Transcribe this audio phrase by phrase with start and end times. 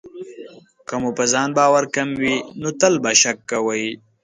[0.87, 3.85] که مو په ځان باور کم وي، نو تل به شک کوئ.